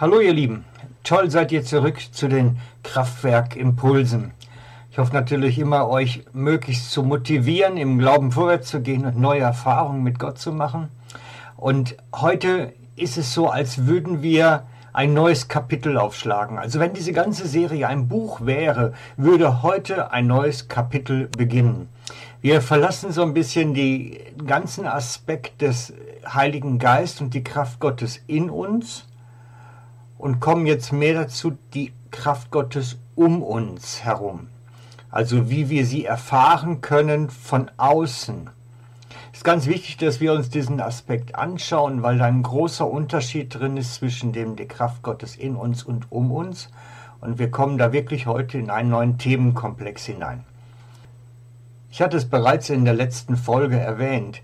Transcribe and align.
Hallo 0.00 0.18
ihr 0.18 0.32
Lieben, 0.32 0.64
toll 1.04 1.30
seid 1.30 1.52
ihr 1.52 1.62
zurück 1.62 1.98
zu 2.12 2.26
den 2.26 2.56
Kraftwerk-Impulsen. 2.84 4.30
Ich 4.90 4.96
hoffe 4.96 5.12
natürlich 5.12 5.58
immer, 5.58 5.90
euch 5.90 6.24
möglichst 6.32 6.90
zu 6.90 7.02
motivieren, 7.02 7.76
im 7.76 7.98
Glauben 7.98 8.32
vorwärts 8.32 8.68
zu 8.68 8.80
gehen 8.80 9.04
und 9.04 9.18
neue 9.18 9.42
Erfahrungen 9.42 10.02
mit 10.02 10.18
Gott 10.18 10.38
zu 10.38 10.52
machen. 10.52 10.88
Und 11.58 11.98
heute 12.16 12.72
ist 12.96 13.18
es 13.18 13.34
so, 13.34 13.50
als 13.50 13.86
würden 13.86 14.22
wir 14.22 14.62
ein 14.94 15.12
neues 15.12 15.48
Kapitel 15.48 15.98
aufschlagen. 15.98 16.56
Also 16.56 16.80
wenn 16.80 16.94
diese 16.94 17.12
ganze 17.12 17.46
Serie 17.46 17.86
ein 17.86 18.08
Buch 18.08 18.40
wäre, 18.40 18.94
würde 19.18 19.62
heute 19.62 20.12
ein 20.12 20.26
neues 20.26 20.68
Kapitel 20.68 21.28
beginnen. 21.36 21.90
Wir 22.40 22.62
verlassen 22.62 23.12
so 23.12 23.20
ein 23.20 23.34
bisschen 23.34 23.74
die 23.74 24.18
ganzen 24.46 24.86
Aspekt 24.86 25.60
des 25.60 25.92
Heiligen 26.26 26.78
Geist 26.78 27.20
und 27.20 27.34
die 27.34 27.44
Kraft 27.44 27.80
Gottes 27.80 28.18
in 28.26 28.48
uns 28.48 29.04
und 30.20 30.38
kommen 30.38 30.66
jetzt 30.66 30.92
mehr 30.92 31.14
dazu, 31.14 31.56
die 31.72 31.92
Kraft 32.10 32.50
Gottes 32.50 32.98
um 33.14 33.42
uns 33.42 34.04
herum. 34.04 34.48
Also 35.10 35.50
wie 35.50 35.70
wir 35.70 35.86
sie 35.86 36.04
erfahren 36.04 36.80
können 36.82 37.30
von 37.30 37.70
außen. 37.76 38.50
Es 39.32 39.38
ist 39.38 39.44
ganz 39.44 39.66
wichtig, 39.66 39.96
dass 39.96 40.20
wir 40.20 40.32
uns 40.32 40.50
diesen 40.50 40.80
Aspekt 40.80 41.34
anschauen, 41.34 42.02
weil 42.02 42.18
da 42.18 42.26
ein 42.26 42.42
großer 42.42 42.88
Unterschied 42.88 43.54
drin 43.54 43.76
ist 43.76 43.94
zwischen 43.94 44.32
dem 44.32 44.56
der 44.56 44.68
Kraft 44.68 45.02
Gottes 45.02 45.36
in 45.36 45.56
uns 45.56 45.82
und 45.82 46.12
um 46.12 46.30
uns. 46.30 46.68
Und 47.20 47.38
wir 47.38 47.50
kommen 47.50 47.78
da 47.78 47.92
wirklich 47.92 48.26
heute 48.26 48.58
in 48.58 48.70
einen 48.70 48.90
neuen 48.90 49.18
Themenkomplex 49.18 50.04
hinein. 50.04 50.44
Ich 51.90 52.02
hatte 52.02 52.16
es 52.16 52.28
bereits 52.28 52.70
in 52.70 52.84
der 52.84 52.94
letzten 52.94 53.36
Folge 53.36 53.78
erwähnt 53.78 54.42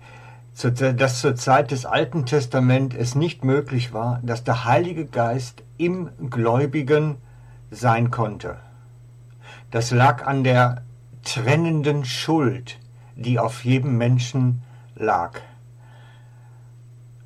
dass 0.63 1.21
zur 1.21 1.35
Zeit 1.35 1.71
des 1.71 1.85
Alten 1.85 2.25
Testaments 2.25 2.95
es 2.95 3.13
nicht 3.13 3.45
möglich 3.45 3.93
war, 3.93 4.19
dass 4.23 4.43
der 4.43 4.65
Heilige 4.65 5.05
Geist 5.05 5.63
im 5.77 6.09
Gläubigen 6.29 7.17
sein 7.69 8.09
konnte. 8.09 8.57
Das 9.69 9.91
lag 9.91 10.25
an 10.25 10.43
der 10.43 10.83
trennenden 11.23 12.05
Schuld, 12.05 12.79
die 13.15 13.37
auf 13.37 13.65
jedem 13.65 13.97
Menschen 13.97 14.63
lag. 14.95 15.41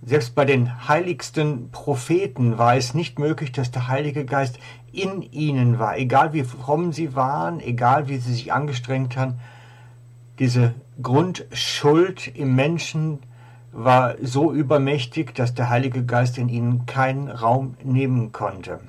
Selbst 0.03 0.33
bei 0.33 0.45
den 0.45 0.87
heiligsten 0.87 1.69
Propheten 1.71 2.57
war 2.57 2.75
es 2.75 2.95
nicht 2.95 3.19
möglich, 3.19 3.51
dass 3.51 3.69
der 3.69 3.87
Heilige 3.87 4.25
Geist 4.25 4.57
in 4.91 5.21
ihnen 5.21 5.77
war, 5.77 5.97
egal 5.97 6.33
wie 6.33 6.43
fromm 6.43 6.91
sie 6.91 7.15
waren, 7.15 7.59
egal 7.59 8.07
wie 8.07 8.17
sie 8.17 8.33
sich 8.33 8.51
angestrengt 8.51 9.15
haben. 9.15 9.39
Diese 10.39 10.73
Grundschuld 11.01 12.27
im 12.35 12.55
Menschen 12.55 13.19
war 13.71 14.15
so 14.21 14.51
übermächtig, 14.51 15.33
dass 15.33 15.53
der 15.53 15.69
Heilige 15.69 16.05
Geist 16.05 16.37
in 16.37 16.49
ihnen 16.49 16.85
keinen 16.85 17.29
Raum 17.29 17.75
nehmen 17.83 18.31
konnte. 18.31 18.79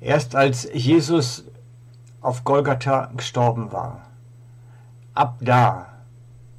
Erst 0.00 0.36
als 0.36 0.68
Jesus 0.72 1.44
auf 2.20 2.44
Golgatha 2.44 3.10
gestorben 3.16 3.72
war, 3.72 4.06
ab 5.14 5.38
da 5.40 5.86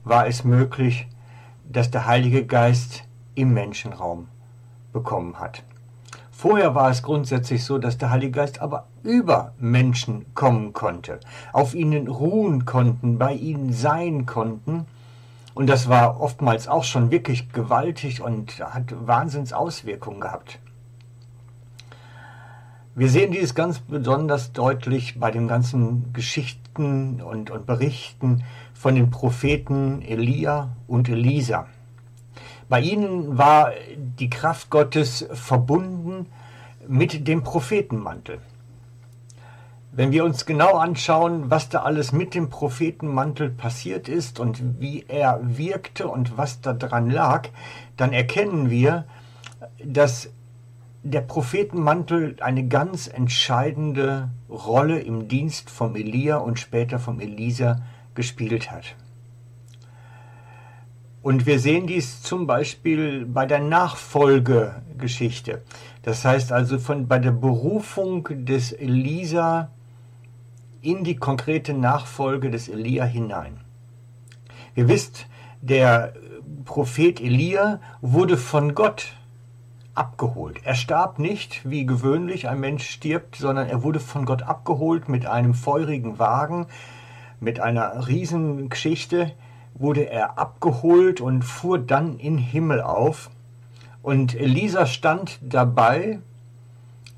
war 0.03 0.27
es 0.27 0.43
möglich, 0.43 1.07
dass 1.69 1.91
der 1.91 2.05
Heilige 2.05 2.45
Geist 2.45 3.03
im 3.35 3.53
Menschenraum 3.53 4.27
bekommen 4.91 5.39
hat. 5.39 5.63
Vorher 6.31 6.73
war 6.73 6.89
es 6.89 7.03
grundsätzlich 7.03 7.63
so, 7.63 7.77
dass 7.77 7.97
der 7.97 8.11
Heilige 8.11 8.31
Geist 8.31 8.61
aber 8.61 8.87
über 9.03 9.53
Menschen 9.59 10.25
kommen 10.35 10.73
konnte, 10.73 11.19
auf 11.51 11.75
ihnen 11.75 12.07
ruhen 12.07 12.65
konnten, 12.65 13.17
bei 13.17 13.33
ihnen 13.33 13.73
sein 13.73 14.25
konnten. 14.25 14.85
Und 15.59 15.67
das 15.67 15.89
war 15.89 16.21
oftmals 16.21 16.69
auch 16.69 16.85
schon 16.85 17.11
wirklich 17.11 17.51
gewaltig 17.51 18.21
und 18.21 18.61
hat 18.61 18.95
Wahnsinnsauswirkungen 19.05 20.21
gehabt. 20.21 20.57
Wir 22.95 23.09
sehen 23.09 23.33
dies 23.33 23.55
ganz 23.55 23.79
besonders 23.79 24.53
deutlich 24.53 25.19
bei 25.19 25.31
den 25.31 25.49
ganzen 25.49 26.13
Geschichten 26.13 27.21
und, 27.21 27.51
und 27.51 27.65
Berichten 27.65 28.45
von 28.73 28.95
den 28.95 29.11
Propheten 29.11 30.01
Elia 30.01 30.69
und 30.87 31.09
Elisa. 31.09 31.67
Bei 32.69 32.79
ihnen 32.79 33.37
war 33.37 33.73
die 34.17 34.29
Kraft 34.29 34.69
Gottes 34.69 35.27
verbunden 35.33 36.27
mit 36.87 37.27
dem 37.27 37.43
Prophetenmantel. 37.43 38.39
Wenn 39.91 40.11
wir 40.11 40.23
uns 40.23 40.45
genau 40.45 40.75
anschauen, 40.75 41.49
was 41.49 41.69
da 41.69 41.81
alles 41.81 42.11
mit 42.11 42.35
dem 42.35 42.49
Prophetenmantel 42.49 43.49
passiert 43.49 44.07
ist 44.07 44.39
und 44.39 44.79
wie 44.79 45.05
er 45.07 45.39
wirkte 45.41 46.07
und 46.07 46.37
was 46.37 46.61
da 46.61 46.73
dran 46.73 47.09
lag, 47.09 47.49
dann 47.97 48.13
erkennen 48.13 48.69
wir, 48.69 49.05
dass 49.83 50.29
der 51.01 51.21
Prophetenmantel 51.21 52.35
eine 52.39 52.67
ganz 52.67 53.07
entscheidende 53.07 54.29
Rolle 54.47 54.99
im 54.99 55.27
Dienst 55.27 55.71
vom 55.71 55.95
Elia 55.95 56.37
und 56.37 56.59
später 56.59 56.99
vom 56.99 57.19
Elisa 57.19 57.81
gespielt 58.13 58.69
hat. 58.69 58.95
Und 61.21 61.45
wir 61.45 61.59
sehen 61.59 61.87
dies 61.87 62.21
zum 62.21 62.47
Beispiel 62.47 63.25
bei 63.25 63.45
der 63.45 63.59
Nachfolgegeschichte. 63.59 65.61
Das 66.03 66.23
heißt 66.23 66.51
also 66.51 66.79
von, 66.79 67.07
bei 67.07 67.19
der 67.19 67.31
Berufung 67.31 68.27
des 68.45 68.71
Elisa 68.71 69.71
in 70.81 71.03
die 71.03 71.15
konkrete 71.15 71.73
Nachfolge 71.73 72.51
des 72.51 72.69
Elia 72.69 73.05
hinein. 73.05 73.59
Ihr 74.75 74.87
wisst, 74.87 75.27
der 75.61 76.13
Prophet 76.65 77.19
Elia 77.19 77.81
wurde 78.01 78.37
von 78.37 78.75
Gott 78.75 79.13
abgeholt. 79.93 80.61
Er 80.63 80.75
starb 80.75 81.19
nicht, 81.19 81.69
wie 81.69 81.85
gewöhnlich 81.85 82.47
ein 82.47 82.59
Mensch 82.59 82.89
stirbt, 82.89 83.35
sondern 83.35 83.67
er 83.67 83.83
wurde 83.83 83.99
von 83.99 84.25
Gott 84.25 84.43
abgeholt 84.43 85.09
mit 85.09 85.25
einem 85.25 85.53
feurigen 85.53 86.19
Wagen, 86.19 86.67
mit 87.39 87.59
einer 87.59 88.07
Riesengeschichte, 88.07 89.33
wurde 89.73 90.09
er 90.09 90.37
abgeholt 90.37 91.19
und 91.21 91.43
fuhr 91.43 91.79
dann 91.79 92.17
in 92.17 92.37
Himmel 92.37 92.81
auf. 92.81 93.29
Und 94.01 94.39
Elisa 94.39 94.85
stand 94.85 95.39
dabei 95.41 96.19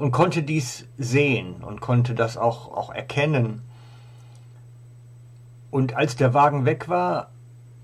und 0.01 0.11
konnte 0.11 0.41
dies 0.41 0.87
sehen 0.97 1.57
und 1.61 1.79
konnte 1.79 2.15
das 2.15 2.35
auch, 2.35 2.75
auch 2.75 2.89
erkennen. 2.89 3.61
Und 5.69 5.95
als 5.95 6.15
der 6.15 6.33
Wagen 6.33 6.65
weg 6.65 6.89
war, 6.89 7.29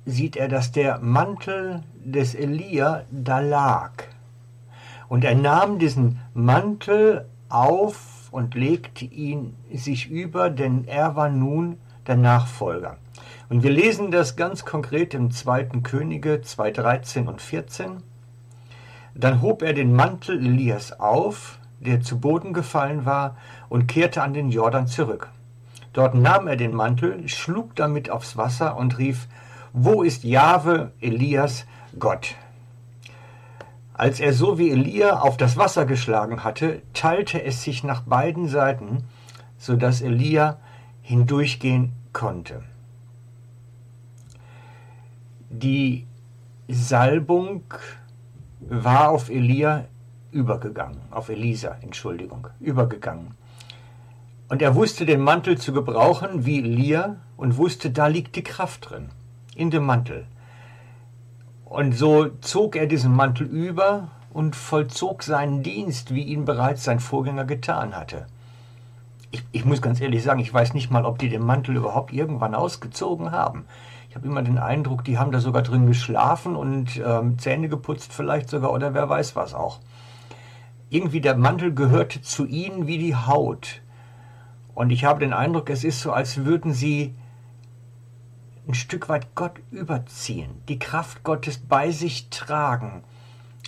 sieht 0.04 0.36
er, 0.36 0.48
dass 0.48 0.72
der 0.72 0.98
Mantel 0.98 1.84
des 2.04 2.34
Elia 2.34 3.04
da 3.12 3.40
lag. 3.40 3.92
Und 5.08 5.26
er 5.26 5.36
nahm 5.36 5.78
diesen 5.78 6.20
Mantel 6.34 7.28
auf 7.50 8.30
und 8.32 8.56
legte 8.56 9.06
ihn 9.06 9.56
sich 9.72 10.10
über, 10.10 10.50
denn 10.50 10.86
er 10.88 11.16
war 11.16 11.30
nun 11.30 11.78
der 12.08 12.18
Nachfolger. 12.18 12.98
Und 13.48 13.62
wir 13.62 13.72
lesen 13.72 14.10
das 14.10 14.36
ganz 14.36 14.66
konkret 14.66 15.14
im 15.14 15.30
2. 15.30 15.66
Könige 15.84 16.42
2, 16.42 16.72
13 16.72 17.28
und 17.28 17.44
14. 17.44 18.02
Dann 19.14 19.44
hob 19.44 19.62
er 19.62 19.74
den 19.74 19.94
Mantel 19.94 20.40
Elias 20.40 21.00
auf, 21.00 21.60
der 21.80 22.02
zu 22.02 22.20
Boden 22.20 22.54
gefallen 22.54 23.06
war, 23.06 23.38
und 23.70 23.88
kehrte 23.88 24.22
an 24.22 24.34
den 24.34 24.50
Jordan 24.50 24.88
zurück. 24.88 25.30
Dort 25.94 26.16
nahm 26.16 26.48
er 26.48 26.56
den 26.56 26.76
Mantel, 26.76 27.28
schlug 27.28 27.76
damit 27.76 28.10
aufs 28.10 28.38
Wasser 28.38 28.78
und 28.78 28.98
rief, 28.98 29.28
Wo 29.74 30.04
ist 30.04 30.24
Jahwe, 30.24 30.92
Elias, 31.02 31.66
Gott? 31.98 32.36
Als 33.94 34.20
er 34.20 34.34
so 34.34 34.60
wie 34.60 34.70
Elia 34.70 35.22
auf 35.22 35.38
das 35.38 35.58
Wasser 35.58 35.88
geschlagen 35.88 36.44
hatte, 36.44 36.84
teilte 36.94 37.42
es 37.42 37.64
sich 37.64 37.84
nach 37.84 38.02
beiden 38.02 38.48
Seiten, 38.48 39.06
so 39.58 39.76
dass 39.76 40.02
Elia 40.02 40.60
hindurchgehen 41.02 41.94
konnte. 42.14 42.62
Die 45.50 46.06
Salbung 46.68 47.64
war 48.60 49.10
auf 49.10 49.30
Elia 49.30 49.86
übergegangen, 50.38 51.02
auf 51.10 51.30
Elisa, 51.30 51.76
Entschuldigung, 51.82 52.48
übergegangen. 52.60 53.32
Und 54.50 54.62
er 54.62 54.76
wusste 54.76 55.06
den 55.06 55.20
Mantel 55.20 55.58
zu 55.58 55.74
gebrauchen 55.74 56.46
wie 56.46 56.60
Elia 56.60 57.18
und 57.36 57.58
wusste, 57.58 57.90
da 57.90 58.08
liegt 58.08 58.36
die 58.36 58.44
Kraft 58.44 58.90
drin, 58.90 59.10
in 59.56 59.72
dem 59.72 59.84
Mantel. 59.84 60.26
Und 61.66 61.94
so 61.94 62.28
zog 62.42 62.76
er 62.76 62.86
diesen 62.86 63.14
Mantel 63.14 63.48
über 63.48 64.10
und 64.32 64.56
vollzog 64.56 65.24
seinen 65.24 65.64
Dienst, 65.64 66.14
wie 66.14 66.24
ihn 66.24 66.46
bereits 66.46 66.84
sein 66.84 67.00
Vorgänger 67.00 67.46
getan 67.46 67.96
hatte. 67.96 68.28
Ich, 69.32 69.44
ich 69.52 69.66
muss 69.66 69.82
ganz 69.82 70.00
ehrlich 70.00 70.24
sagen, 70.24 70.40
ich 70.40 70.54
weiß 70.54 70.74
nicht 70.76 70.92
mal, 70.92 71.04
ob 71.04 71.20
die 71.20 71.28
den 71.28 71.46
Mantel 71.46 71.76
überhaupt 71.76 72.14
irgendwann 72.14 72.56
ausgezogen 72.56 73.32
haben 73.32 73.66
habe 74.18 74.28
immer 74.28 74.42
den 74.42 74.58
Eindruck, 74.58 75.04
die 75.04 75.18
haben 75.18 75.32
da 75.32 75.40
sogar 75.40 75.62
drin 75.62 75.86
geschlafen 75.86 76.56
und 76.56 77.00
ähm, 77.06 77.38
Zähne 77.38 77.70
geputzt 77.70 78.12
vielleicht 78.12 78.50
sogar 78.50 78.74
oder 78.74 78.94
wer 78.94 79.08
weiß 79.08 79.36
was 79.36 79.54
auch. 79.54 79.80
Irgendwie 80.90 81.22
der 81.22 81.36
Mantel 81.36 81.74
gehörte 81.74 82.22
zu 82.22 82.46
ihnen 82.46 82.88
wie 82.88 82.98
die 82.98 83.16
Haut. 83.16 83.82
Und 84.74 84.90
ich 84.90 85.04
habe 85.04 85.20
den 85.20 85.34
Eindruck, 85.34 85.70
es 85.70 85.84
ist 85.84 86.02
so, 86.02 86.14
als 86.14 86.46
würden 86.46 86.74
sie 86.74 87.14
ein 88.68 88.74
Stück 88.74 89.10
weit 89.10 89.34
Gott 89.36 89.60
überziehen, 89.72 90.62
die 90.68 90.80
Kraft 90.80 91.24
Gottes 91.24 91.58
bei 91.58 91.92
sich 91.92 92.30
tragen 92.30 93.04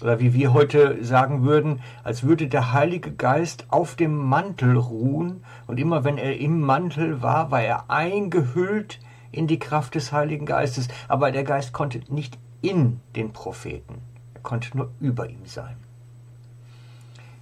oder 0.02 0.20
wie 0.20 0.34
wir 0.34 0.54
heute 0.54 1.04
sagen 1.04 1.44
würden, 1.44 1.82
als 2.04 2.24
würde 2.24 2.48
der 2.48 2.74
Heilige 2.74 3.12
Geist 3.12 3.66
auf 3.70 3.96
dem 3.96 4.16
Mantel 4.16 4.78
ruhen 4.78 5.44
und 5.68 5.80
immer 5.80 6.04
wenn 6.04 6.18
er 6.18 6.38
im 6.38 6.62
Mantel 6.62 7.22
war, 7.22 7.52
war 7.52 7.62
er 7.62 7.90
eingehüllt 7.90 9.00
in 9.32 9.48
die 9.48 9.60
Kraft 9.60 9.96
des 9.96 10.12
Heiligen 10.12 10.46
Geistes, 10.46 10.88
aber 11.08 11.32
der 11.32 11.44
Geist 11.44 11.74
konnte 11.74 12.02
nicht 12.14 12.38
in 12.62 13.00
den 13.16 13.34
Propheten, 13.34 13.96
er 14.34 14.42
konnte 14.42 14.76
nur 14.76 14.92
über 15.00 15.30
ihm 15.30 15.46
sein. 15.46 15.76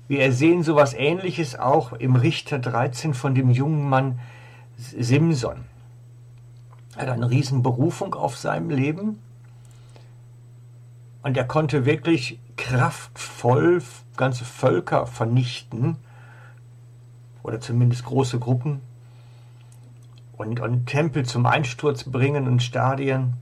Wir 0.08 0.32
sehen 0.32 0.64
sowas 0.64 0.94
ähnliches 0.94 1.60
auch 1.60 1.92
im 1.94 2.16
Richter 2.16 2.60
13 2.60 3.14
von 3.14 3.36
dem 3.36 3.50
jungen 3.50 3.90
Mann 3.90 4.20
Simson. 4.78 5.66
Er 6.96 7.02
hat 7.02 7.10
eine 7.10 7.30
riesen 7.30 7.62
Berufung 7.62 8.14
auf 8.14 8.38
seinem 8.38 8.70
Leben 8.70 9.20
und 11.24 11.36
er 11.36 11.44
konnte 11.44 11.86
wirklich 11.86 12.40
kraftvoll 12.56 13.82
ganze 14.16 14.46
Völker 14.46 15.06
vernichten 15.08 15.98
oder 17.44 17.60
zumindest 17.60 18.06
große 18.06 18.40
Gruppen 18.40 18.82
und, 20.38 20.60
und 20.60 20.88
Tempel 20.88 21.26
zum 21.26 21.46
Einsturz 21.46 22.06
bringen 22.06 22.48
und 22.48 22.64
Stadien. 22.64 23.34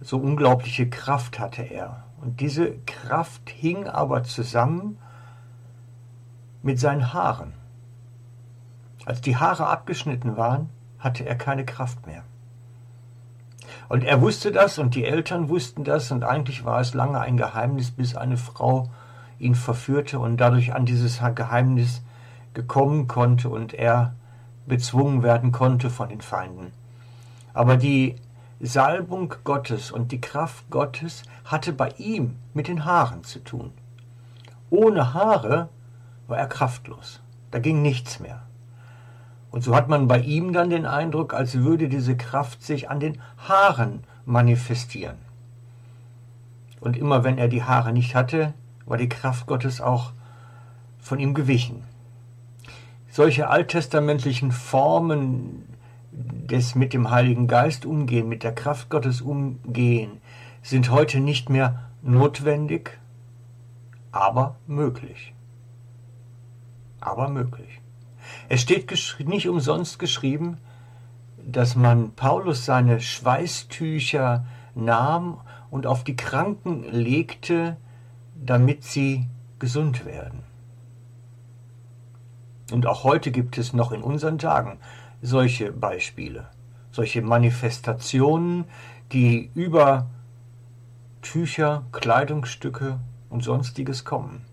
So 0.00 0.18
unglaubliche 0.18 0.88
Kraft 0.88 1.38
hatte 1.38 1.62
er. 1.62 2.04
Und 2.20 2.40
diese 2.40 2.72
Kraft 2.86 3.50
hing 3.50 3.86
aber 3.86 4.24
zusammen 4.24 4.98
mit 6.64 6.80
seinen 6.80 7.12
Haaren. 7.12 7.52
Als 9.04 9.20
die 9.20 9.36
Haare 9.36 9.66
abgeschnitten 9.66 10.36
waren, 10.36 10.70
hatte 10.98 11.26
er 11.26 11.36
keine 11.36 11.66
Kraft 11.66 12.06
mehr. 12.06 12.22
Und 13.90 14.02
er 14.02 14.22
wusste 14.22 14.50
das 14.50 14.78
und 14.78 14.94
die 14.94 15.04
Eltern 15.04 15.50
wussten 15.50 15.84
das 15.84 16.10
und 16.10 16.24
eigentlich 16.24 16.64
war 16.64 16.80
es 16.80 16.94
lange 16.94 17.20
ein 17.20 17.36
Geheimnis, 17.36 17.90
bis 17.90 18.16
eine 18.16 18.38
Frau 18.38 18.88
ihn 19.38 19.54
verführte 19.54 20.18
und 20.18 20.38
dadurch 20.38 20.74
an 20.74 20.86
dieses 20.86 21.20
Geheimnis 21.34 22.02
gekommen 22.54 23.08
konnte 23.08 23.50
und 23.50 23.74
er 23.74 24.14
bezwungen 24.66 25.22
werden 25.22 25.52
konnte 25.52 25.90
von 25.90 26.08
den 26.08 26.22
Feinden. 26.22 26.72
Aber 27.52 27.76
die 27.76 28.16
Salbung 28.60 29.34
Gottes 29.44 29.90
und 29.90 30.12
die 30.12 30.20
Kraft 30.20 30.70
Gottes 30.70 31.24
hatte 31.44 31.74
bei 31.74 31.90
ihm 31.98 32.36
mit 32.54 32.68
den 32.68 32.86
Haaren 32.86 33.22
zu 33.22 33.40
tun. 33.40 33.72
Ohne 34.70 35.12
Haare 35.12 35.68
war 36.26 36.38
er 36.38 36.46
kraftlos. 36.46 37.20
Da 37.50 37.58
ging 37.58 37.82
nichts 37.82 38.20
mehr. 38.20 38.42
Und 39.50 39.62
so 39.62 39.76
hat 39.76 39.88
man 39.88 40.08
bei 40.08 40.18
ihm 40.18 40.52
dann 40.52 40.70
den 40.70 40.86
Eindruck, 40.86 41.32
als 41.32 41.54
würde 41.58 41.88
diese 41.88 42.16
Kraft 42.16 42.62
sich 42.62 42.90
an 42.90 42.98
den 42.98 43.20
Haaren 43.38 44.00
manifestieren. 44.24 45.16
Und 46.80 46.96
immer 46.96 47.22
wenn 47.22 47.38
er 47.38 47.48
die 47.48 47.62
Haare 47.62 47.92
nicht 47.92 48.14
hatte, 48.14 48.52
war 48.84 48.96
die 48.96 49.08
Kraft 49.08 49.46
Gottes 49.46 49.80
auch 49.80 50.12
von 50.98 51.20
ihm 51.20 51.34
gewichen. 51.34 51.84
Solche 53.08 53.48
alttestamentlichen 53.48 54.50
Formen 54.50 55.68
des 56.10 56.74
mit 56.74 56.92
dem 56.92 57.10
Heiligen 57.10 57.46
Geist 57.46 57.86
umgehen, 57.86 58.28
mit 58.28 58.42
der 58.42 58.54
Kraft 58.54 58.90
Gottes 58.90 59.20
umgehen, 59.20 60.18
sind 60.62 60.90
heute 60.90 61.20
nicht 61.20 61.48
mehr 61.48 61.82
notwendig, 62.02 62.98
aber 64.10 64.56
möglich 64.66 65.34
aber 67.04 67.28
möglich. 67.28 67.80
Es 68.48 68.60
steht 68.60 68.90
nicht 69.26 69.48
umsonst 69.48 69.98
geschrieben, 69.98 70.58
dass 71.46 71.76
man 71.76 72.12
Paulus 72.12 72.64
seine 72.64 73.00
Schweißtücher 73.00 74.46
nahm 74.74 75.40
und 75.70 75.86
auf 75.86 76.04
die 76.04 76.16
Kranken 76.16 76.84
legte, 76.90 77.76
damit 78.34 78.84
sie 78.84 79.26
gesund 79.58 80.04
werden. 80.04 80.42
Und 82.72 82.86
auch 82.86 83.04
heute 83.04 83.30
gibt 83.30 83.58
es 83.58 83.72
noch 83.72 83.92
in 83.92 84.02
unseren 84.02 84.38
Tagen 84.38 84.78
solche 85.20 85.70
Beispiele, 85.72 86.48
solche 86.90 87.22
Manifestationen, 87.22 88.64
die 89.12 89.50
über 89.54 90.06
Tücher, 91.22 91.84
Kleidungsstücke 91.92 93.00
und 93.28 93.42
sonstiges 93.42 94.04
kommen. 94.04 94.44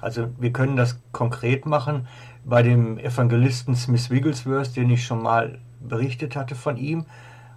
Also 0.00 0.28
wir 0.38 0.52
können 0.52 0.76
das 0.76 1.00
konkret 1.12 1.66
machen 1.66 2.06
bei 2.44 2.62
dem 2.62 2.98
Evangelisten 2.98 3.74
Smith 3.74 4.10
Wigglesworth, 4.10 4.76
den 4.76 4.90
ich 4.90 5.04
schon 5.04 5.22
mal 5.22 5.58
berichtet 5.80 6.36
hatte 6.36 6.54
von 6.54 6.76
ihm. 6.76 7.06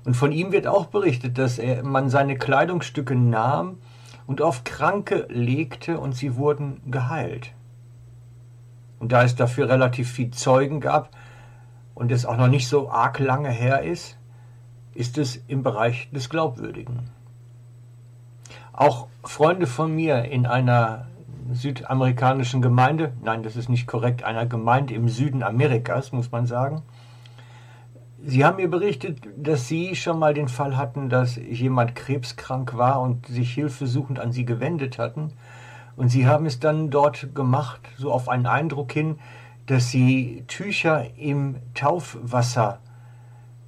Und 0.05 0.15
von 0.15 0.31
ihm 0.31 0.51
wird 0.51 0.67
auch 0.67 0.85
berichtet, 0.85 1.37
dass 1.37 1.59
er, 1.59 1.83
man 1.83 2.09
seine 2.09 2.37
Kleidungsstücke 2.37 3.15
nahm 3.15 3.77
und 4.25 4.41
auf 4.41 4.63
Kranke 4.63 5.25
legte 5.29 5.99
und 5.99 6.15
sie 6.15 6.35
wurden 6.35 6.81
geheilt. 6.89 7.51
Und 8.99 9.11
da 9.11 9.23
es 9.23 9.35
dafür 9.35 9.69
relativ 9.69 10.11
viel 10.11 10.31
Zeugen 10.31 10.79
gab 10.79 11.09
und 11.93 12.11
es 12.11 12.25
auch 12.25 12.37
noch 12.37 12.47
nicht 12.47 12.67
so 12.67 12.89
arg 12.89 13.19
lange 13.19 13.49
her 13.49 13.83
ist, 13.83 14.17
ist 14.93 15.17
es 15.17 15.43
im 15.47 15.63
Bereich 15.63 16.09
des 16.11 16.29
Glaubwürdigen. 16.29 17.09
Auch 18.73 19.07
Freunde 19.23 19.67
von 19.67 19.93
mir 19.93 20.25
in 20.25 20.45
einer 20.45 21.07
südamerikanischen 21.53 22.61
Gemeinde, 22.61 23.13
nein, 23.23 23.43
das 23.43 23.55
ist 23.55 23.69
nicht 23.69 23.87
korrekt, 23.87 24.23
einer 24.23 24.45
Gemeinde 24.45 24.93
im 24.93 25.09
Süden 25.09 25.43
Amerikas, 25.43 26.11
muss 26.11 26.31
man 26.31 26.45
sagen. 26.45 26.83
Sie 28.23 28.43
haben 28.43 28.57
mir 28.57 28.69
berichtet, 28.69 29.19
dass 29.37 29.67
Sie 29.67 29.95
schon 29.95 30.19
mal 30.19 30.33
den 30.33 30.47
Fall 30.47 30.75
hatten, 30.75 31.09
dass 31.09 31.35
jemand 31.35 31.95
krebskrank 31.95 32.75
war 32.75 32.99
und 33.01 33.27
sich 33.27 33.53
hilfesuchend 33.53 34.19
an 34.19 34.31
Sie 34.31 34.43
gewendet 34.43 34.97
hatten. 34.97 35.33
Und 35.95 36.09
Sie 36.09 36.27
haben 36.27 36.45
es 36.45 36.59
dann 36.59 36.89
dort 36.89 37.33
gemacht, 37.35 37.81
so 37.97 38.11
auf 38.11 38.27
einen 38.27 38.47
Eindruck 38.47 38.91
hin, 38.91 39.19
dass 39.67 39.89
Sie 39.89 40.43
Tücher 40.47 41.05
im 41.17 41.57
Taufwasser 41.73 42.79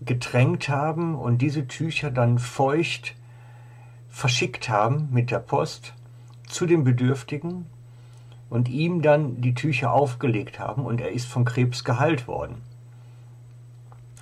getränkt 0.01 0.69
haben 0.69 1.15
und 1.15 1.41
diese 1.41 1.67
Tücher 1.67 2.09
dann 2.09 2.39
feucht 2.39 3.15
verschickt 4.07 4.69
haben 4.69 5.09
mit 5.11 5.29
der 5.29 5.39
Post 5.39 5.93
zu 6.49 6.65
den 6.65 6.83
Bedürftigen 6.83 7.65
und 8.49 8.67
ihm 8.67 9.01
dann 9.01 9.41
die 9.41 9.53
Tücher 9.53 9.93
aufgelegt 9.93 10.59
haben 10.59 10.85
und 10.85 10.99
er 10.99 11.11
ist 11.11 11.27
von 11.27 11.45
Krebs 11.45 11.83
geheilt 11.83 12.27
worden, 12.27 12.61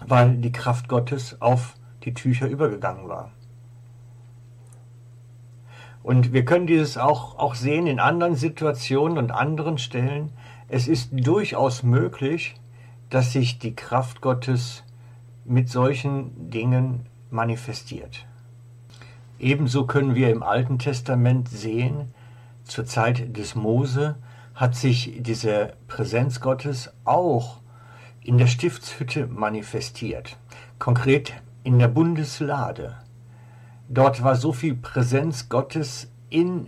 weil 0.06 0.36
die 0.36 0.52
Kraft 0.52 0.88
Gottes 0.90 1.42
auf 1.42 1.76
die 2.04 2.14
Tücher 2.14 2.48
übergegangen 2.48 3.10
war. 3.10 3.32
Und 6.04 6.32
wir 6.32 6.46
können 6.46 6.68
dieses 6.68 6.98
auch, 6.98 7.38
auch 7.38 7.56
sehen 7.56 7.86
in 7.86 8.00
anderen 8.00 8.36
Situationen 8.36 9.18
und 9.18 9.32
anderen 9.32 9.78
Stellen. 9.78 10.32
Es 10.70 10.88
ist 10.88 11.10
durchaus 11.12 11.84
möglich, 11.84 12.56
dass 13.10 13.34
sich 13.34 13.60
die 13.60 13.76
Kraft 13.76 14.22
Gottes 14.22 14.84
mit 15.44 15.70
solchen 15.70 16.50
Dingen 16.50 17.08
manifestiert. 17.30 18.26
Ebenso 19.40 19.86
können 19.86 20.16
wir 20.16 20.32
im 20.32 20.44
Alten 20.44 20.80
Testament 20.80 21.50
sehen, 21.50 22.14
zur 22.68 22.86
Zeit 22.86 23.36
des 23.38 23.56
Mose 23.56 24.16
hat 24.56 24.76
sich 24.76 25.18
diese 25.20 25.74
Präsenz 25.88 26.42
Gottes 26.42 26.92
auch 27.06 27.62
in 28.22 28.38
der 28.38 28.48
Stiftshütte 28.48 29.28
manifestiert, 29.28 30.38
konkret 30.80 31.34
in 31.64 31.80
der 31.80 31.88
Bundeslade. 31.88 32.98
Dort 33.88 34.24
war 34.24 34.36
so 34.36 34.52
viel 34.52 34.76
Präsenz 34.76 35.48
Gottes 35.48 36.12
in 36.30 36.68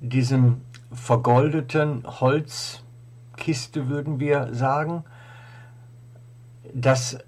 diesem 0.00 0.62
vergoldeten 0.92 2.04
Holzkiste, 2.06 3.88
würden 3.88 4.20
wir 4.20 4.54
sagen, 4.54 5.04
dass 6.72 7.18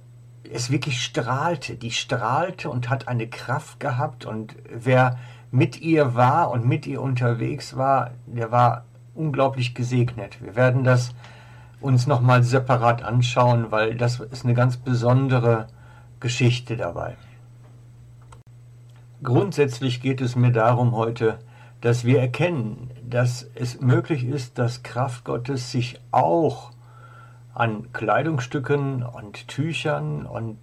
es 0.50 0.71
wirklich 0.71 1.02
strahlte. 1.02 1.76
Die 1.76 1.90
strahlte 1.90 2.71
und 2.71 2.88
hat 2.88 3.09
eine 3.09 3.28
Kraft 3.28 3.80
gehabt 3.80 4.25
und 4.25 4.54
wer 4.71 5.19
mit 5.50 5.80
ihr 5.80 6.14
war 6.14 6.50
und 6.50 6.66
mit 6.66 6.87
ihr 6.87 7.02
unterwegs 7.02 7.76
war, 7.76 8.12
der 8.26 8.52
war 8.52 8.85
unglaublich 9.14 9.75
gesegnet. 9.75 10.42
Wir 10.42 10.54
werden 10.54 10.85
das 10.85 11.12
uns 11.80 12.07
nochmal 12.07 12.42
separat 12.42 13.02
anschauen, 13.02 13.71
weil 13.71 13.95
das 13.97 14.21
ist 14.21 14.45
eine 14.45 14.54
ganz 14.54 14.76
besondere 14.76 15.66
Geschichte 16.21 16.76
dabei. 16.76 17.16
Grundsätzlich 19.23 20.00
geht 20.00 20.21
es 20.21 20.37
mir 20.37 20.52
darum 20.52 20.92
heute, 20.92 21.38
dass 21.80 22.04
wir 22.04 22.21
erkennen, 22.21 22.90
dass 23.02 23.47
es 23.54 23.80
möglich 23.80 24.25
ist, 24.25 24.59
dass 24.59 24.83
Kraft 24.83 25.25
Gottes 25.25 25.73
sich 25.73 26.00
auch 26.11 26.71
an 27.54 27.92
Kleidungsstücken 27.92 29.02
und 29.02 29.49
Tüchern 29.49 30.26
und 30.26 30.59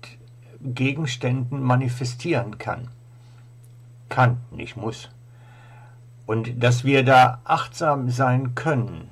Gegenständen 0.62 1.62
manifestieren 1.62 2.58
kann 2.58 2.90
kann, 4.10 4.38
nicht 4.52 4.78
muss. 4.78 5.10
Und 6.26 6.62
dass 6.64 6.84
wir 6.84 7.04
da 7.04 7.42
achtsam 7.46 8.10
sein 8.10 8.56
können. 8.56 9.10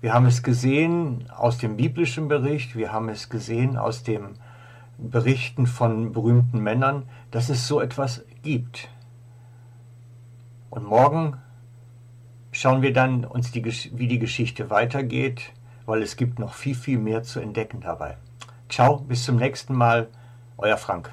Wir 0.00 0.14
haben 0.14 0.26
es 0.26 0.42
gesehen 0.42 1.30
aus 1.30 1.58
dem 1.58 1.76
biblischen 1.76 2.28
Bericht, 2.28 2.74
wir 2.74 2.92
haben 2.92 3.08
es 3.08 3.28
gesehen 3.28 3.76
aus 3.76 4.02
den 4.02 4.38
Berichten 4.98 5.66
von 5.66 6.12
berühmten 6.12 6.60
Männern, 6.60 7.04
dass 7.30 7.48
es 7.48 7.68
so 7.68 7.80
etwas 7.80 8.24
gibt. 8.42 8.88
Und 10.70 10.84
morgen 10.84 11.36
schauen 12.50 12.82
wir 12.82 12.92
dann 12.92 13.24
uns 13.24 13.50
die, 13.50 13.64
wie 13.64 14.08
die 14.08 14.18
Geschichte 14.18 14.70
weitergeht, 14.70 15.52
weil 15.86 16.02
es 16.02 16.16
gibt 16.16 16.38
noch 16.38 16.54
viel, 16.54 16.74
viel 16.74 16.98
mehr 16.98 17.22
zu 17.22 17.40
entdecken 17.40 17.80
dabei. 17.80 18.16
Ciao, 18.68 18.98
bis 18.98 19.24
zum 19.24 19.36
nächsten 19.36 19.74
Mal, 19.74 20.08
euer 20.56 20.76
Frank. 20.76 21.12